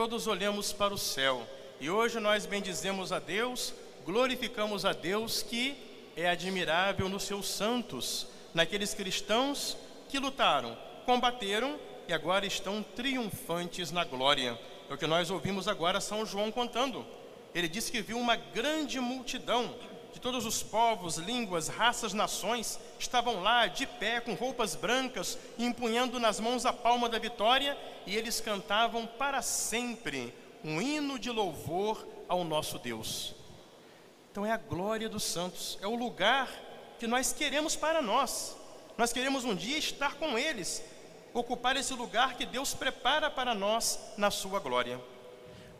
[0.00, 1.46] todos olhamos para o céu
[1.78, 5.76] e hoje nós bendizemos a Deus, glorificamos a Deus que
[6.16, 9.76] é admirável nos seus santos, naqueles cristãos
[10.08, 10.74] que lutaram,
[11.04, 11.78] combateram
[12.08, 14.58] e agora estão triunfantes na glória.
[14.88, 17.04] É o que nós ouvimos agora São João contando.
[17.54, 19.74] Ele disse que viu uma grande multidão
[20.12, 26.18] de todos os povos, línguas, raças, nações, estavam lá de pé, com roupas brancas, empunhando
[26.18, 27.76] nas mãos a palma da vitória,
[28.06, 30.34] e eles cantavam para sempre
[30.64, 33.34] um hino de louvor ao nosso Deus.
[34.30, 36.48] Então é a glória dos santos, é o lugar
[36.98, 38.56] que nós queremos para nós.
[38.96, 40.84] Nós queremos um dia estar com eles,
[41.32, 45.00] ocupar esse lugar que Deus prepara para nós na sua glória.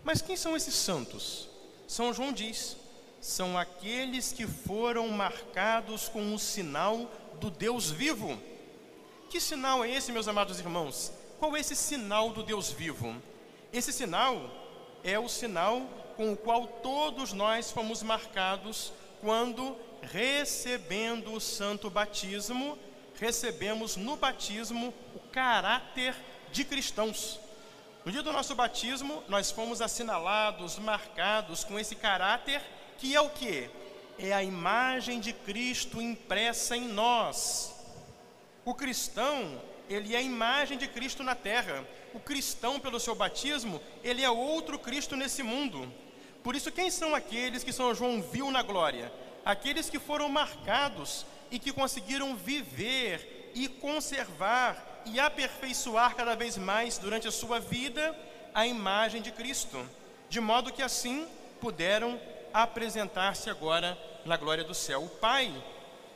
[0.02, 1.48] Mas quem são esses santos?
[1.86, 2.76] São João diz:
[3.20, 8.40] são aqueles que foram marcados com o sinal do Deus vivo.
[9.28, 11.12] Que sinal é esse, meus amados irmãos?
[11.38, 13.14] Qual é esse sinal do Deus vivo?
[13.72, 14.50] Esse sinal
[15.04, 15.82] é o sinal
[16.16, 22.78] com o qual todos nós fomos marcados quando, recebendo o santo batismo,
[23.18, 26.14] recebemos no batismo o caráter
[26.50, 27.38] de cristãos.
[28.04, 32.62] No dia do nosso batismo, nós fomos assinalados, marcados com esse caráter
[33.00, 33.70] que é o que?
[34.18, 37.74] É a imagem de Cristo impressa em nós.
[38.62, 41.82] O cristão, ele é a imagem de Cristo na terra.
[42.12, 45.90] O cristão, pelo seu batismo, ele é outro Cristo nesse mundo.
[46.44, 49.10] Por isso, quem são aqueles que São João viu na glória?
[49.44, 56.98] Aqueles que foram marcados e que conseguiram viver e conservar e aperfeiçoar cada vez mais
[56.98, 58.14] durante a sua vida
[58.54, 59.88] a imagem de Cristo,
[60.28, 61.26] de modo que assim
[61.60, 62.20] puderam
[62.52, 65.04] apresentar-se agora na glória do céu.
[65.04, 65.52] O Pai,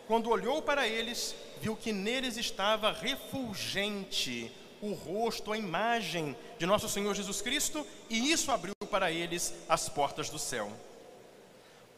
[0.06, 6.88] quando olhou para eles, viu que neles estava refulgente o rosto, a imagem de nosso
[6.88, 10.70] Senhor Jesus Cristo, e isso abriu para eles as portas do céu.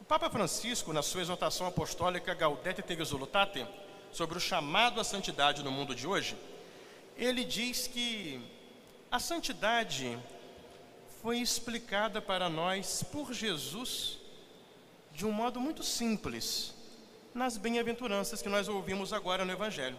[0.07, 3.67] Papa Francisco, na sua exortação apostólica Gaudete te Exultate,
[4.09, 6.37] sobre o chamado à santidade no mundo de hoje,
[7.17, 8.39] ele diz que
[9.11, 10.17] a santidade
[11.21, 14.17] foi explicada para nós por Jesus
[15.17, 16.75] de um modo muito simples
[17.33, 19.97] nas bem-aventuranças que nós ouvimos agora no Evangelho.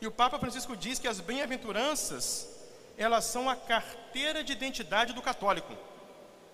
[0.00, 2.48] E o Papa Francisco diz que as bem-aventuranças,
[2.96, 5.76] elas são a carteira de identidade do católico.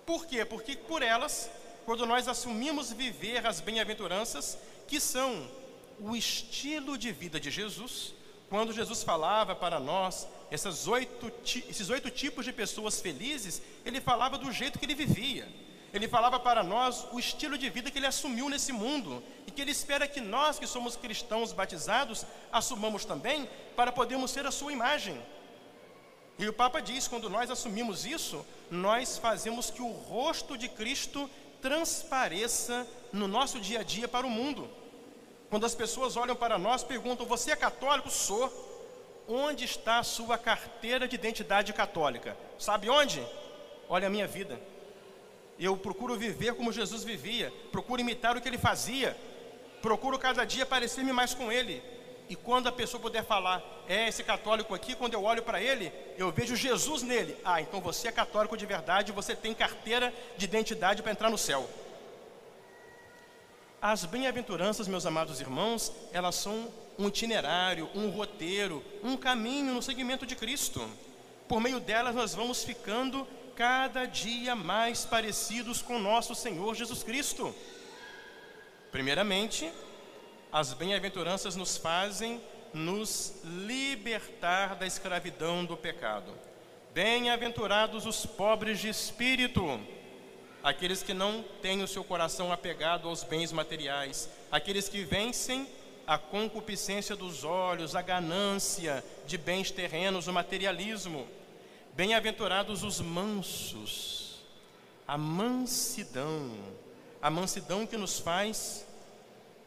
[0.07, 0.43] Por quê?
[0.43, 1.51] Porque por elas
[1.85, 5.47] quando nós assumimos viver as bem-aventuranças, que são
[5.99, 8.15] o estilo de vida de Jesus,
[8.49, 11.31] quando Jesus falava para nós essas oito,
[11.69, 15.47] esses oito tipos de pessoas felizes, ele falava do jeito que ele vivia.
[15.93, 19.61] Ele falava para nós o estilo de vida que ele assumiu nesse mundo e que
[19.61, 24.73] ele espera que nós, que somos cristãos batizados, assumamos também para podermos ser a sua
[24.73, 25.21] imagem.
[26.39, 31.29] E o Papa diz: quando nós assumimos isso, nós fazemos que o rosto de Cristo
[31.61, 34.67] transpareça no nosso dia a dia para o mundo.
[35.47, 38.09] Quando as pessoas olham para nós, perguntam: Você é católico?
[38.09, 38.71] Sou.
[39.25, 42.35] Onde está a sua carteira de identidade católica?
[42.59, 43.25] Sabe onde?
[43.87, 44.59] Olha a minha vida.
[45.59, 49.15] Eu procuro viver como Jesus vivia, procuro imitar o que ele fazia,
[49.81, 51.81] procuro cada dia parecer-me mais com ele.
[52.29, 55.91] E quando a pessoa puder falar, é esse católico aqui, quando eu olho para ele,
[56.17, 57.37] eu vejo Jesus nele.
[57.43, 61.37] Ah, então você é católico de verdade, você tem carteira de identidade para entrar no
[61.37, 61.69] céu.
[63.81, 70.25] As bem-aventuranças, meus amados irmãos, elas são um itinerário, um roteiro, um caminho no segmento
[70.25, 70.89] de Cristo.
[71.49, 77.53] Por meio delas, nós vamos ficando cada dia mais parecidos com nosso Senhor Jesus Cristo.
[78.91, 79.71] Primeiramente,
[80.51, 82.41] as bem-aventuranças nos fazem
[82.73, 86.31] nos libertar da escravidão do pecado.
[86.93, 89.79] Bem-aventurados os pobres de espírito,
[90.63, 95.67] aqueles que não têm o seu coração apegado aos bens materiais, aqueles que vencem
[96.05, 101.27] a concupiscência dos olhos, a ganância de bens terrenos, o materialismo.
[101.95, 104.43] Bem-aventurados os mansos,
[105.07, 106.51] a mansidão,
[107.21, 108.83] a mansidão que nos faz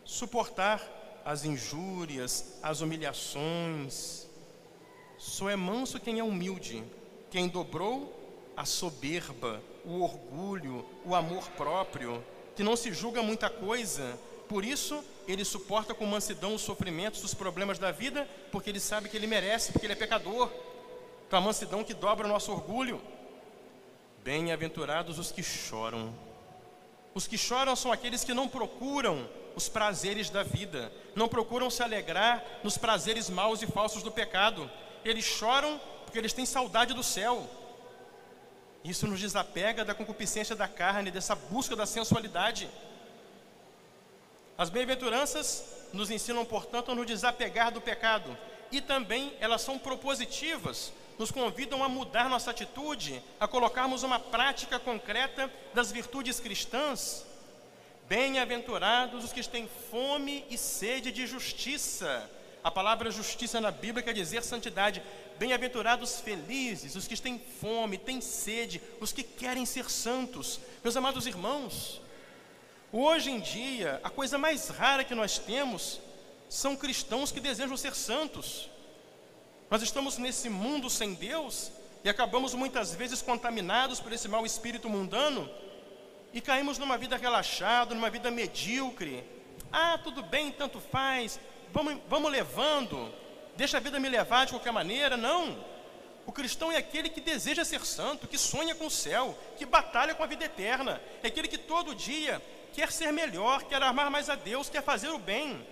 [0.04, 0.82] suportar
[1.24, 4.26] as injúrias, as humilhações.
[5.16, 6.82] Só é manso quem é humilde,
[7.30, 8.12] quem dobrou
[8.56, 12.24] a soberba, o orgulho, o amor próprio,
[12.56, 14.18] que não se julga muita coisa,
[14.48, 19.08] por isso ele suporta com mansidão os sofrimentos, os problemas da vida, porque ele sabe
[19.08, 20.50] que ele merece, porque ele é pecador.
[21.28, 23.00] Com a mansidão que dobra o nosso orgulho.
[24.22, 26.14] Bem-aventurados os que choram.
[27.14, 31.82] Os que choram são aqueles que não procuram os prazeres da vida, não procuram se
[31.82, 34.70] alegrar nos prazeres maus e falsos do pecado.
[35.02, 37.48] Eles choram porque eles têm saudade do céu.
[38.84, 42.68] Isso nos desapega da concupiscência da carne, dessa busca da sensualidade.
[44.58, 48.36] As bem-aventuranças nos ensinam, portanto, a nos desapegar do pecado.
[48.70, 54.78] E também elas são propositivas, nos convidam a mudar nossa atitude, a colocarmos uma prática
[54.78, 57.24] concreta das virtudes cristãs.
[58.08, 62.30] Bem-aventurados os que têm fome e sede de justiça.
[62.62, 65.02] A palavra justiça na Bíblia quer dizer santidade.
[65.38, 70.60] Bem-aventurados felizes, os que têm fome, têm sede, os que querem ser santos.
[70.82, 72.00] Meus amados irmãos,
[72.92, 76.00] hoje em dia, a coisa mais rara que nós temos
[76.48, 78.68] são cristãos que desejam ser santos.
[79.68, 81.72] Nós estamos nesse mundo sem Deus
[82.04, 85.50] e acabamos muitas vezes contaminados por esse mau espírito mundano
[86.32, 89.24] e caímos numa vida relaxada, numa vida medíocre.
[89.72, 91.40] Ah, tudo bem, tanto faz,
[91.72, 93.12] vamos, vamos levando,
[93.56, 95.16] deixa a vida me levar de qualquer maneira.
[95.16, 95.58] Não.
[96.24, 100.14] O cristão é aquele que deseja ser santo, que sonha com o céu, que batalha
[100.14, 102.40] com a vida eterna, é aquele que todo dia
[102.72, 105.66] quer ser melhor, quer amar mais a Deus, quer fazer o bem.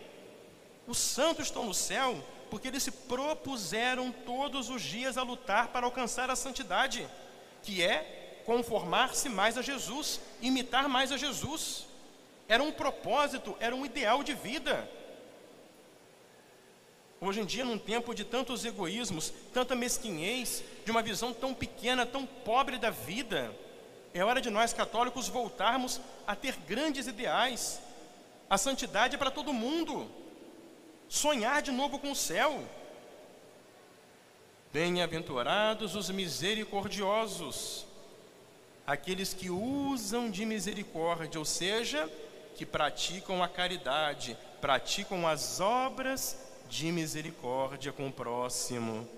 [0.87, 2.17] Os santos estão no céu
[2.54, 7.04] porque eles se propuseram todos os dias a lutar para alcançar a santidade,
[7.64, 11.84] que é conformar-se mais a Jesus, imitar mais a Jesus.
[12.48, 14.88] Era um propósito, era um ideal de vida.
[17.20, 22.06] Hoje em dia, num tempo de tantos egoísmos, tanta mesquinhez, de uma visão tão pequena,
[22.06, 23.52] tão pobre da vida,
[24.14, 27.80] é hora de nós católicos voltarmos a ter grandes ideais.
[28.48, 30.08] A santidade é para todo mundo
[31.14, 32.61] sonhar de novo com o céu.
[34.72, 37.87] Bem-aventurados os misericordiosos,
[38.84, 42.11] aqueles que usam de misericórdia, ou seja,
[42.56, 46.37] que praticam a caridade, praticam as obras
[46.69, 49.08] de misericórdia com o próximo.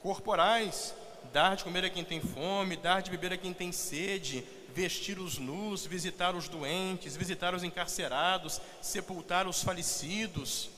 [0.00, 0.94] Corporais,
[1.32, 5.18] dar de comer a quem tem fome, dar de beber a quem tem sede, vestir
[5.18, 10.70] os nus, visitar os doentes, visitar os encarcerados, sepultar os falecidos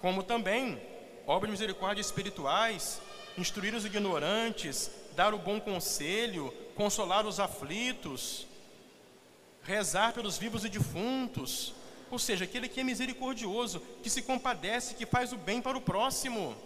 [0.00, 0.80] como também
[1.26, 3.00] obras de misericórdia espirituais,
[3.36, 8.46] instruir os ignorantes, dar o bom conselho, consolar os aflitos,
[9.62, 11.74] rezar pelos vivos e defuntos,
[12.10, 15.80] ou seja, aquele que é misericordioso, que se compadece, que faz o bem para o
[15.80, 16.56] próximo.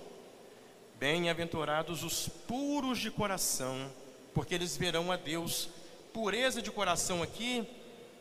[0.99, 3.93] Bem-aventurados os puros de coração,
[4.33, 5.69] porque eles verão a Deus.
[6.15, 7.69] Pureza de coração aqui,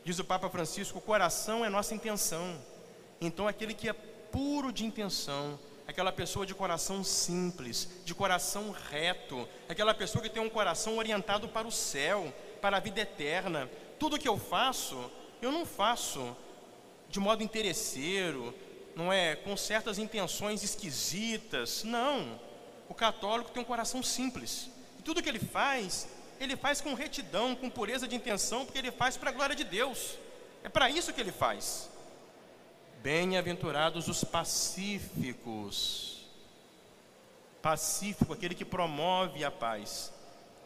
[0.03, 2.59] diz o Papa Francisco, o coração é nossa intenção.
[3.21, 3.93] Então, aquele que é
[4.33, 10.41] puro de intenção, aquela pessoa de coração simples, de coração reto, aquela pessoa que tem
[10.41, 13.69] um coração orientado para o céu, para a vida eterna.
[13.99, 15.09] Tudo que eu faço,
[15.39, 16.35] eu não faço
[17.09, 18.55] de modo interesseiro,
[18.95, 21.83] não é com certas intenções esquisitas.
[21.83, 22.39] Não.
[22.89, 24.67] O católico tem um coração simples.
[24.97, 26.07] E tudo que ele faz,
[26.39, 29.63] ele faz com retidão, com pureza de intenção, porque ele faz para a glória de
[29.63, 30.17] Deus.
[30.63, 31.92] É para isso que ele faz.
[33.03, 36.25] Bem-aventurados os pacíficos.
[37.61, 40.13] Pacífico, aquele que promove a paz.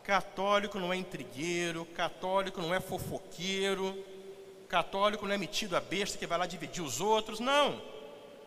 [0.04, 4.06] Católico não é intrigueiro, católico não é fofoqueiro,
[4.70, 7.82] católico não é metido a besta que vai lá dividir os outros, não.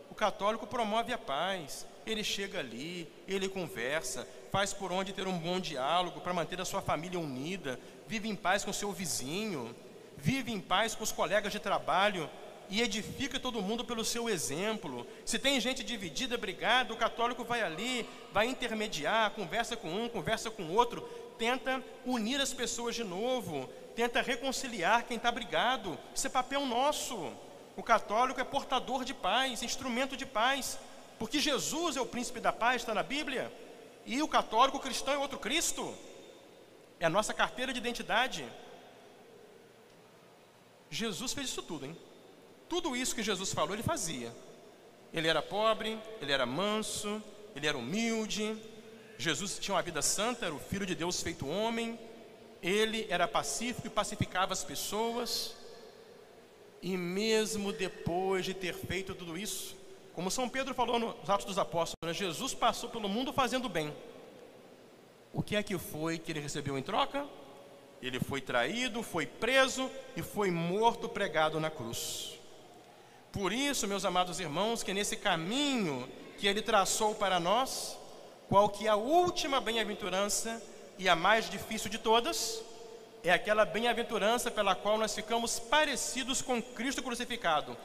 [0.09, 1.85] O católico promove a paz.
[2.05, 6.65] Ele chega ali, ele conversa, faz por onde ter um bom diálogo para manter a
[6.65, 7.77] sua família unida,
[8.07, 9.75] vive em paz com seu vizinho,
[10.15, 12.29] vive em paz com os colegas de trabalho,
[12.71, 15.05] e edifica todo mundo pelo seu exemplo.
[15.25, 20.49] Se tem gente dividida, brigada, o católico vai ali, vai intermediar, conversa com um, conversa
[20.49, 21.01] com outro,
[21.37, 25.99] tenta unir as pessoas de novo, tenta reconciliar quem está brigado.
[26.15, 27.33] Isso é papel nosso.
[27.75, 30.79] O católico é portador de paz, instrumento de paz,
[31.19, 33.51] porque Jesus é o príncipe da paz, está na Bíblia,
[34.05, 35.93] e o católico o cristão é outro Cristo.
[37.01, 38.45] É a nossa carteira de identidade.
[40.89, 41.97] Jesus fez isso tudo, hein?
[42.71, 44.33] Tudo isso que Jesus falou, ele fazia.
[45.13, 47.21] Ele era pobre, ele era manso,
[47.53, 48.55] ele era humilde.
[49.17, 51.99] Jesus tinha uma vida santa, era o Filho de Deus feito homem.
[52.63, 55.53] Ele era pacífico e pacificava as pessoas.
[56.81, 59.75] E mesmo depois de ter feito tudo isso,
[60.13, 63.93] como São Pedro falou nos Atos dos Apóstolos, né, Jesus passou pelo mundo fazendo bem.
[65.33, 67.27] O que é que foi que ele recebeu em troca?
[68.01, 72.39] Ele foi traído, foi preso e foi morto pregado na cruz.
[73.31, 76.07] Por isso, meus amados irmãos, que nesse caminho
[76.37, 77.97] que ele traçou para nós,
[78.49, 80.61] qual que é a última bem-aventurança
[80.97, 82.61] e a mais difícil de todas,
[83.23, 87.77] é aquela bem-aventurança pela qual nós ficamos parecidos com Cristo crucificado.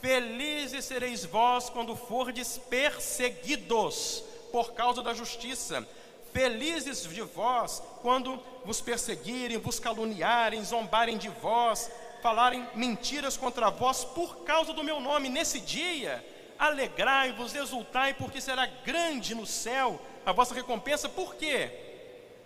[0.00, 5.86] Felizes sereis vós quando fordes perseguidos por causa da justiça.
[6.32, 11.88] Felizes de vós quando vos perseguirem, vos caluniarem, zombarem de vós,
[12.22, 15.28] falarem mentiras contra vós por causa do meu nome.
[15.28, 16.24] Nesse dia,
[16.58, 21.08] alegrai-vos, exultai, porque será grande no céu a vossa recompensa.
[21.08, 21.70] Por quê?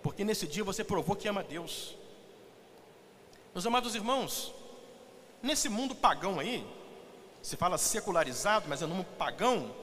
[0.01, 1.95] Porque nesse dia você provou que ama Deus.
[3.53, 4.53] Meus amados irmãos,
[5.41, 6.65] nesse mundo pagão aí,
[7.41, 9.75] se fala secularizado, mas é mundo pagão,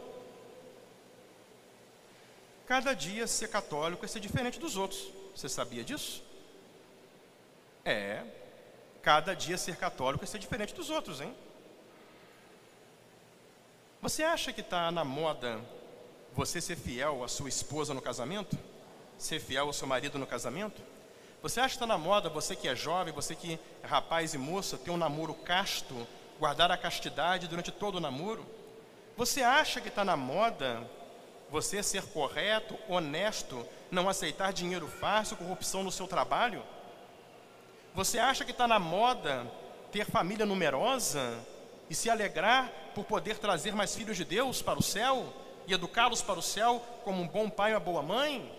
[2.67, 5.09] cada dia ser católico é ser diferente dos outros.
[5.35, 6.23] Você sabia disso?
[7.85, 8.25] É,
[9.02, 11.35] cada dia ser católico é ser diferente dos outros, hein?
[14.02, 15.61] Você acha que está na moda
[16.33, 18.59] você ser fiel à sua esposa no casamento?
[19.19, 20.80] Ser fiel ao seu marido no casamento?
[21.42, 24.38] Você acha que está na moda você que é jovem, você que é rapaz e
[24.38, 26.07] moça, ter um namoro casto,
[26.38, 28.47] guardar a castidade durante todo o namoro?
[29.16, 30.83] Você acha que está na moda
[31.50, 36.62] você ser correto, honesto, não aceitar dinheiro fácil, corrupção no seu trabalho?
[37.95, 39.47] Você acha que está na moda
[39.91, 41.39] ter família numerosa
[41.89, 45.33] e se alegrar por poder trazer mais filhos de Deus para o céu
[45.67, 48.51] e educá-los para o céu como um bom pai e uma boa mãe?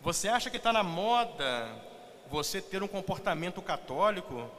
[0.00, 1.68] Você acha que está na moda
[2.28, 4.50] você ter um comportamento católico?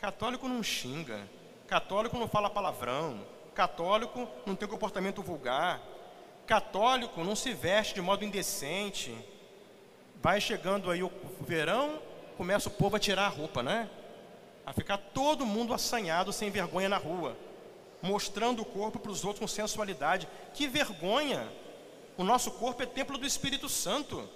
[0.00, 1.20] Católico não xinga,
[1.66, 3.20] católico não fala palavrão,
[3.54, 5.82] católico não tem comportamento vulgar,
[6.46, 9.14] católico não se veste de modo indecente.
[10.22, 12.00] Vai chegando aí o verão,
[12.36, 13.88] começa o povo a tirar a roupa, né?
[14.66, 17.36] A ficar todo mundo assanhado, sem vergonha na rua,
[18.02, 20.28] mostrando o corpo para os outros com sensualidade.
[20.52, 21.46] Que vergonha!
[22.16, 24.28] O nosso corpo é templo do Espírito Santo.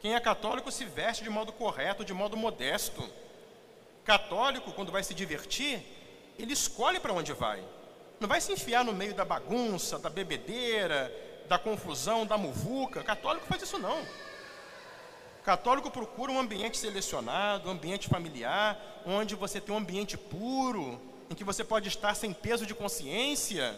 [0.00, 3.08] Quem é católico se veste de modo correto, de modo modesto.
[4.04, 5.82] Católico, quando vai se divertir,
[6.38, 7.62] ele escolhe para onde vai.
[8.18, 11.12] Não vai se enfiar no meio da bagunça, da bebedeira,
[11.48, 13.02] da confusão, da muvuca.
[13.02, 14.02] Católico faz isso não.
[15.50, 21.34] Católico procura um ambiente selecionado, um ambiente familiar, onde você tem um ambiente puro, em
[21.34, 23.76] que você pode estar sem peso de consciência,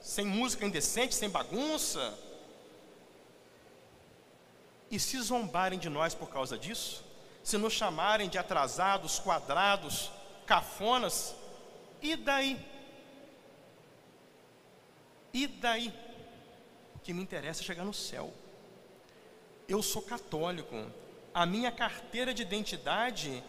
[0.00, 2.18] sem música indecente, sem bagunça.
[4.90, 7.04] E se zombarem de nós por causa disso,
[7.44, 10.10] se nos chamarem de atrasados, quadrados,
[10.46, 11.34] cafonas,
[12.00, 12.58] e daí?
[15.34, 15.92] E daí?
[16.96, 18.32] O que me interessa é chegar no céu.
[19.68, 21.01] Eu sou católico.
[21.34, 23.42] A minha carteira de identidade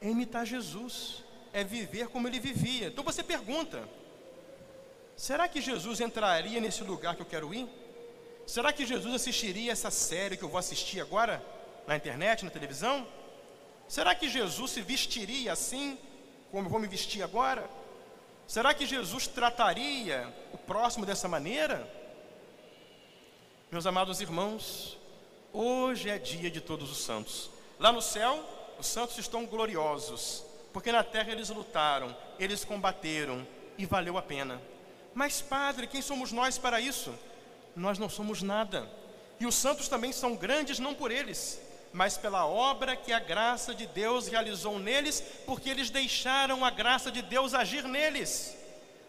[0.00, 2.88] é imitar Jesus, é viver como ele vivia.
[2.88, 3.88] Então você pergunta:
[5.16, 7.68] será que Jesus entraria nesse lugar que eu quero ir?
[8.46, 11.42] Será que Jesus assistiria essa série que eu vou assistir agora
[11.86, 13.06] na internet, na televisão?
[13.86, 15.98] Será que Jesus se vestiria assim
[16.50, 17.68] como eu vou me vestir agora?
[18.46, 21.86] Será que Jesus trataria o próximo dessa maneira?
[23.70, 24.96] Meus amados irmãos,
[25.52, 27.50] Hoje é dia de todos os santos.
[27.78, 28.44] Lá no céu,
[28.78, 33.46] os santos estão gloriosos, porque na terra eles lutaram, eles combateram
[33.78, 34.60] e valeu a pena.
[35.14, 37.14] Mas, Padre, quem somos nós para isso?
[37.74, 38.88] Nós não somos nada.
[39.40, 41.60] E os santos também são grandes não por eles,
[41.94, 47.10] mas pela obra que a graça de Deus realizou neles, porque eles deixaram a graça
[47.10, 48.54] de Deus agir neles,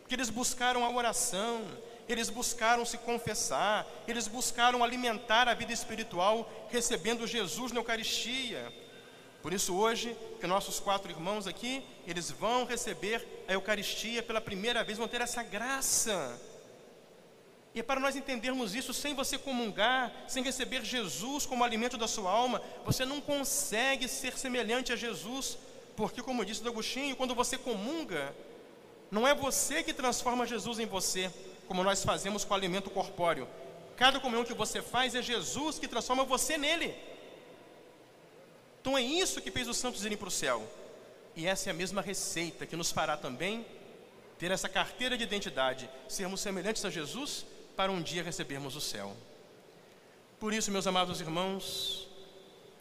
[0.01, 1.65] porque eles buscaram a oração,
[2.09, 8.73] eles buscaram se confessar, eles buscaram alimentar a vida espiritual, recebendo Jesus na Eucaristia.
[9.43, 14.83] Por isso, hoje, que nossos quatro irmãos aqui, eles vão receber a Eucaristia pela primeira
[14.83, 16.41] vez, vão ter essa graça.
[17.75, 22.07] E é para nós entendermos isso, sem você comungar, sem receber Jesus como alimento da
[22.07, 25.59] sua alma, você não consegue ser semelhante a Jesus,
[25.95, 28.35] porque, como disse Agostinho, quando você comunga,
[29.11, 31.31] não é você que transforma Jesus em você,
[31.69, 33.47] como nós fazemos com o alimento corpóreo.
[33.95, 36.95] Cada comunhão que você faz é Jesus que transforma você nele.
[38.81, 40.67] Então é isso que fez os santos irem para o céu.
[41.35, 43.63] E essa é a mesma receita que nos fará também
[44.39, 47.45] ter essa carteira de identidade, sermos semelhantes a Jesus
[47.75, 49.15] para um dia recebermos o céu.
[50.39, 52.07] Por isso, meus amados irmãos,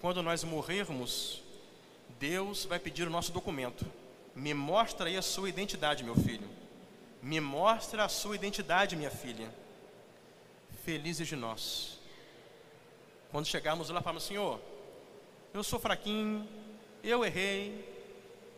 [0.01, 1.43] quando nós morrermos,
[2.19, 3.85] Deus vai pedir o nosso documento.
[4.35, 6.49] Me mostra aí a sua identidade, meu filho.
[7.23, 9.53] Me mostra a sua identidade, minha filha.
[10.85, 11.99] Felizes de nós.
[13.31, 14.61] Quando chegarmos lá, falamos: Senhor,
[15.53, 16.49] eu sou fraquinho,
[17.03, 17.85] eu errei,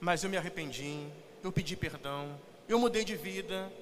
[0.00, 1.06] mas eu me arrependi,
[1.42, 2.38] eu pedi perdão,
[2.68, 3.72] eu mudei de vida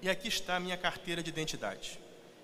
[0.00, 2.00] e aqui está a minha carteira de identidade.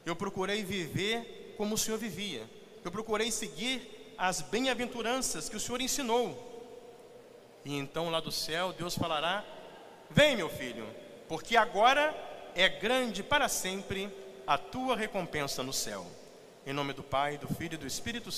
[0.06, 2.48] Eu procurei viver como o Senhor vivia,
[2.84, 6.46] eu procurei seguir as bem-aventuranças que o Senhor ensinou.
[7.64, 9.44] E então lá do céu, Deus falará:
[10.10, 10.86] Vem, meu filho,
[11.28, 12.14] porque agora
[12.54, 14.08] é grande para sempre
[14.46, 16.06] a tua recompensa no céu.
[16.66, 18.36] Em nome do Pai, do Filho e do Espírito Santo.